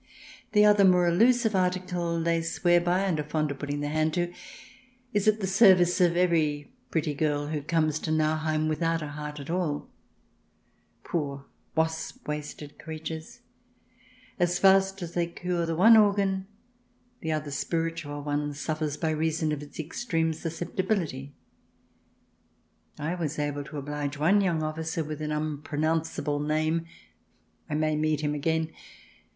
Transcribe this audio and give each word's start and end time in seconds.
The 0.53 0.65
other, 0.65 0.83
more 0.83 1.07
elusive, 1.07 1.55
article 1.55 2.19
they 2.23 2.41
swear 2.41 2.81
by 2.81 3.01
and 3.01 3.19
are 3.19 3.23
fond 3.23 3.51
of 3.51 3.59
putting 3.59 3.81
their 3.81 3.91
hand 3.91 4.15
to, 4.15 4.33
is 5.13 5.27
at 5.27 5.41
the 5.41 5.45
service 5.45 6.01
of 6.01 6.17
every 6.17 6.71
pretty 6.89 7.13
girl 7.13 7.49
who 7.49 7.61
comes 7.61 7.99
to 7.99 8.11
Nauheim 8.11 8.67
without 8.67 9.03
a 9.03 9.09
heart 9.09 9.39
at 9.39 9.51
all! 9.51 9.87
Poorwasp 11.03 12.27
waisted 12.27 12.79
creatures! 12.79 13.41
As 14.39 14.57
fast 14.57 15.03
as 15.03 15.13
they 15.13 15.27
cure 15.27 15.67
the 15.67 15.75
one 15.75 15.95
organ, 15.95 16.47
the 17.19 17.31
other 17.31 17.51
spiritual 17.51 18.23
one 18.23 18.55
suffers 18.55 18.97
by 18.97 19.11
reason 19.11 19.51
of 19.51 19.61
its 19.61 19.79
extreme 19.79 20.33
susceptibility. 20.33 21.31
I 22.97 23.13
was 23.13 23.37
able 23.37 23.63
to 23.65 23.77
oblige 23.77 24.17
one 24.17 24.41
young 24.41 24.63
officer 24.63 25.03
with 25.03 25.21
an 25.21 25.31
unpronounceable 25.31 26.39
name 26.39 26.87
(I 27.69 27.75
may 27.75 27.95
meet 27.95 28.21
him 28.21 28.33
again). 28.33 28.71